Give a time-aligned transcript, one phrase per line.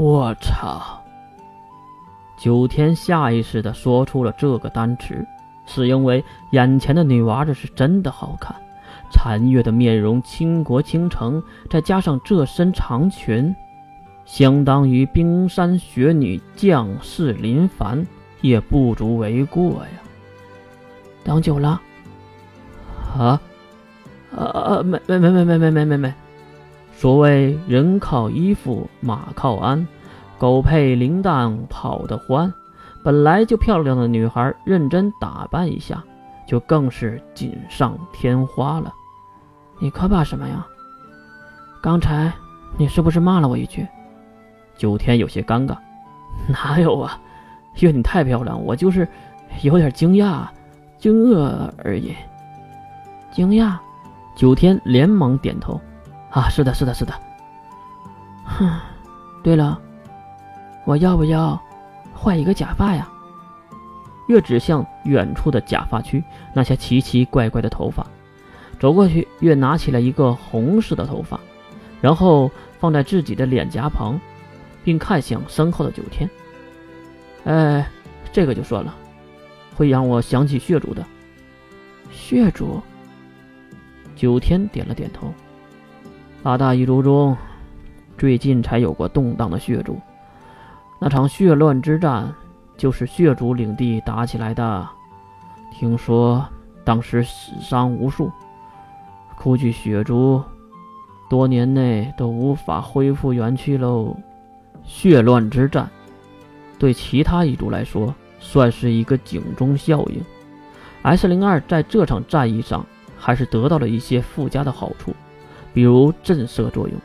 [0.00, 0.98] 我操！
[2.38, 5.28] 九天下意识的说出了这个单词，
[5.66, 8.56] 是因为眼前的女娃子是真的好看。
[9.12, 13.54] 残月的面容倾国倾城，再加上这身长裙，
[14.24, 18.06] 相当于冰山雪女降世临凡，
[18.40, 20.00] 也不足为过呀。
[21.22, 21.78] 等久了，
[23.18, 23.38] 啊，
[24.34, 24.82] 啊啊！
[24.82, 26.14] 没没没没没没没没。
[27.00, 29.88] 所谓人靠衣服，马靠鞍，
[30.36, 32.52] 狗配铃铛跑得欢。
[33.02, 36.04] 本来就漂亮的女孩，认真打扮一下，
[36.46, 38.92] 就更是锦上添花了。
[39.78, 40.66] 你可怕什么呀？
[41.80, 42.30] 刚才
[42.76, 43.88] 你是不是骂了我一句？
[44.76, 45.74] 九天有些尴尬。
[46.52, 47.18] 哪有啊，
[47.78, 49.08] 因为你太漂亮，我就是
[49.62, 50.46] 有点惊讶、
[50.98, 52.14] 惊愕而已。
[53.32, 53.78] 惊讶？
[54.36, 55.80] 九天连忙点头。
[56.30, 57.12] 啊，是的，是的，是的。
[58.44, 58.78] 哼，
[59.42, 59.80] 对了，
[60.84, 61.60] 我要不要
[62.14, 63.08] 换一个假发呀？
[64.28, 66.22] 月指向远处的假发区，
[66.54, 68.06] 那些奇奇怪怪的头发。
[68.78, 71.38] 走过去，月拿起了一个红色的头发，
[72.00, 74.18] 然后放在自己的脸颊旁，
[74.84, 76.30] 并看向身后的九天。
[77.44, 77.84] 哎，
[78.32, 78.94] 这个就算了，
[79.74, 81.04] 会让我想起血主的。
[82.10, 82.80] 血主。
[84.14, 85.32] 九天点了点头。
[86.42, 87.36] 八大一族中，
[88.16, 90.00] 最近才有过动荡的血族，
[90.98, 92.34] 那场血乱之战
[92.78, 94.88] 就是血族领地打起来的，
[95.70, 96.42] 听说
[96.82, 98.30] 当时死伤无数。
[99.36, 100.42] 估计血族
[101.28, 104.16] 多年内都无法恢复元气喽。
[104.82, 105.88] 血乱之战
[106.78, 110.22] 对其他一族来说算是一个警钟效应。
[111.02, 112.84] S 零二在这场战役上
[113.18, 115.14] 还是得到了一些附加的好处，
[115.72, 116.96] 比如震慑作用。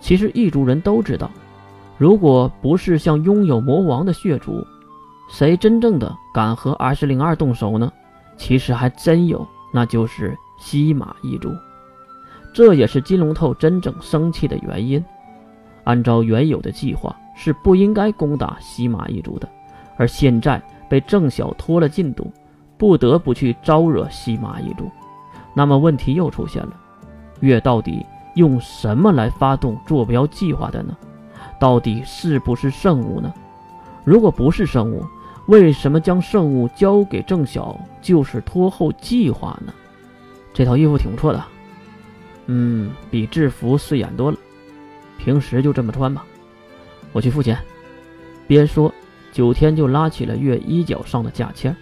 [0.00, 1.30] 其实异族人都知道，
[1.96, 4.66] 如果不是像拥有魔王的血族，
[5.30, 7.92] 谁真正的敢和 S 零二动手呢？
[8.36, 10.36] 其实还真有，那就是。
[10.60, 11.54] 西马异族，
[12.52, 15.04] 这也是金龙头真正生气的原因。
[15.84, 19.48] 按照原有的计划，是不应该攻打西马一族的，
[19.96, 22.32] 而现在被郑晓拖了进度，
[22.76, 24.90] 不得不去招惹西马一族。
[25.54, 26.72] 那么问题又出现了：
[27.40, 28.04] 月到底
[28.34, 30.96] 用什么来发动坐标计划的呢？
[31.60, 33.32] 到底是不是圣物呢？
[34.04, 35.04] 如果不是圣物，
[35.46, 39.72] 为什么将圣物交给郑晓就是拖后计划呢？
[40.54, 41.44] 这套衣服挺不错的，
[42.46, 44.38] 嗯，比制服刺眼多了。
[45.18, 46.24] 平时就这么穿吧。
[47.12, 47.58] 我去付钱。
[48.46, 48.92] 边说，
[49.32, 51.74] 九天就拉起了月衣角上的价签。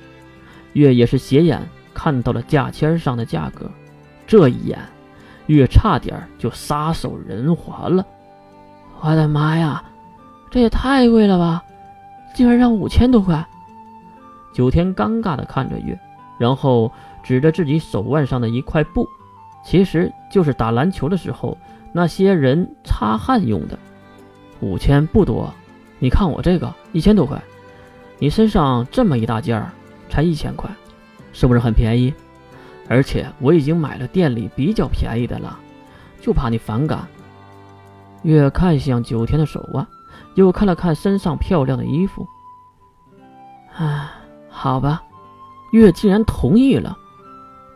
[0.73, 3.71] 月也是斜眼看到了价签上的价格，
[4.27, 4.79] 这一眼，
[5.47, 8.05] 月差点就撒手人寰了。
[9.01, 9.83] 我的妈呀，
[10.51, 11.63] 这也太贵了吧！
[12.35, 13.47] 竟然让五千多块！
[14.53, 15.99] 九天尴尬的看着月，
[16.39, 16.91] 然后。
[17.27, 19.05] 指着自己手腕上的一块布，
[19.65, 21.59] 其实就是打篮球的时候
[21.93, 23.77] 那些人擦汗用的。
[24.61, 25.53] 五千不多，
[25.99, 27.43] 你看我这个一千多块，
[28.21, 29.73] 你身上这么一大件儿
[30.09, 30.71] 才一千块，
[31.33, 32.15] 是不是很便宜？
[32.89, 35.59] 而且我已经买了店里比较便宜的了，
[36.21, 37.07] 就怕你反感。
[38.23, 39.87] 月看向九天的手腕，
[40.35, 42.27] 又看了看身上漂亮的衣服。
[43.77, 44.15] 啊，
[44.49, 45.03] 好吧，
[45.73, 46.97] 月竟然同意了。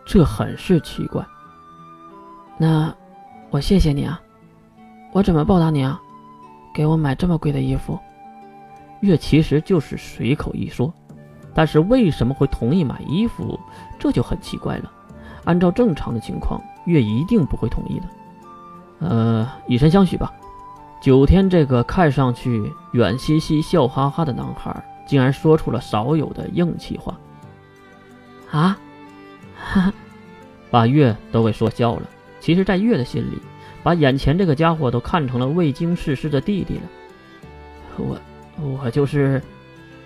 [0.06, 1.24] 这很是奇怪。
[2.58, 2.92] 那
[3.50, 4.20] 我谢谢你啊，
[5.12, 6.00] 我怎么报答你啊？
[6.74, 7.98] 给我买这么贵的衣服？
[9.00, 10.92] 月其实就是随口一说，
[11.54, 13.58] 但是为什么会同意买衣服，
[13.98, 14.90] 这就很奇怪了。
[15.44, 18.06] 按照正常的情况，月一定不会同意的。
[19.00, 20.32] 呃，以身相许吧。
[21.02, 27.18] 九天这个看上去软兮兮、笑哈哈的男孩，竟然说出了少有的硬气话。
[28.50, 28.78] 啊？
[29.56, 29.92] 哈哈，
[30.70, 32.02] 把月都给说笑了。
[32.40, 33.38] 其实，在月的心里，
[33.82, 36.82] 把眼前这个家伙都看成了未经世事的弟弟了。
[37.96, 38.18] 我，
[38.82, 39.42] 我就是，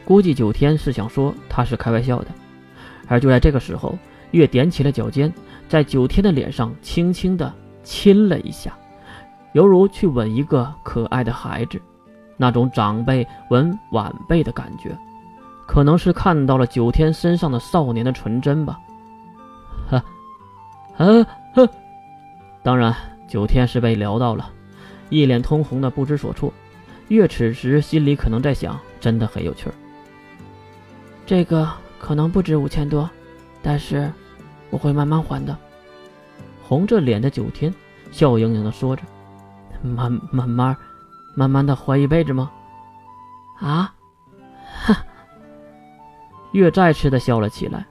[0.05, 2.29] 估计九天是想说他是开玩笑的。
[3.09, 3.99] 而就在这个时候，
[4.35, 5.33] 月踮起了脚尖，
[5.69, 7.53] 在九天的脸上轻轻的
[7.85, 8.77] 亲了一下，
[9.53, 11.81] 犹如去吻一个可爱的孩子，
[12.37, 14.91] 那种长辈吻晚辈的感觉，
[15.69, 18.81] 可能是看到了九天身上的少年的纯真吧。
[19.89, 19.97] 呵
[20.97, 21.69] 啊哼！
[22.65, 22.93] 当然，
[23.29, 24.51] 九天是被撩到了，
[25.11, 26.53] 一脸通红的不知所措。
[27.09, 29.75] 月此时心里可能在想：真的很有趣儿。
[31.25, 33.09] 这个可能不止五千多，
[33.63, 34.11] 但是
[34.75, 35.57] 我会慢慢还的。
[36.61, 37.73] 红着脸的九天
[38.11, 39.03] 笑盈盈的说着
[39.81, 40.77] ：“慢慢慢，
[41.37, 42.51] 慢慢的还一辈子吗？
[43.61, 43.95] 啊，
[44.83, 44.97] 哈！
[46.51, 47.87] 月再次的笑了起来。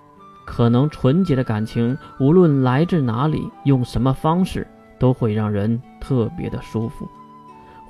[0.45, 4.68] 可能纯洁的感情，无论来自哪里，用什么方式，
[5.00, 7.07] 都会让人特别的舒服。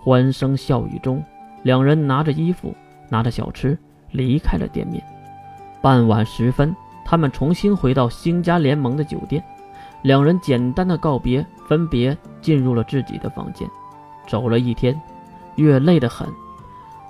[0.04, 1.24] 欢声笑语中，
[1.64, 2.76] 两人拿着衣服，
[3.10, 3.76] 拿着小吃，
[4.12, 5.04] 离开了店面。
[5.82, 6.76] 傍晚时分，
[7.14, 9.44] 他们重新回到星家联盟的酒店。
[10.02, 13.70] 两人简单的告别，分别进入了自己的房间。
[14.28, 15.00] 走了一天，
[15.56, 16.28] 月累得很，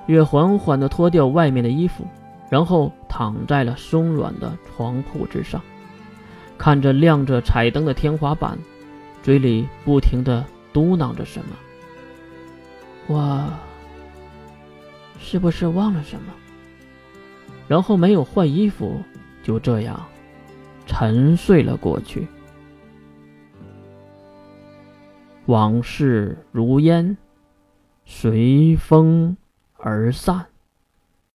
[0.07, 2.05] 月缓缓地脱掉外面的衣服，
[2.49, 5.61] 然后躺在了松软的床铺之上，
[6.57, 8.59] 看着亮着彩灯的天花板，
[9.21, 11.55] 嘴里不停地嘟囔着什么。
[13.07, 13.49] 我
[15.17, 16.33] 是不是忘了什么？
[17.69, 19.01] 然后没有换衣服，
[19.43, 20.03] 就这样
[20.87, 22.27] 沉睡了过去。
[25.45, 27.15] 往事如烟，
[28.05, 29.37] 随风
[29.77, 30.45] 而散。